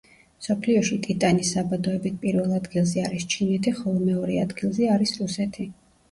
[0.43, 5.67] მსოფლიოში ტიტანის საბადოებით პირველ ადგილზე არის ჩინეთი ხოლო მეორე ადგილზე არის რუსეთი.